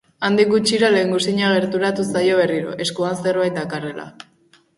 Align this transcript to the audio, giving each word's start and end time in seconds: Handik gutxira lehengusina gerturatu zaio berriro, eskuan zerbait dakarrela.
Handik 0.27 0.47
gutxira 0.53 0.87
lehengusina 0.95 1.51
gerturatu 1.57 2.07
zaio 2.15 2.39
berriro, 2.41 2.73
eskuan 2.87 3.21
zerbait 3.27 3.61
dakarrela. 3.61 4.09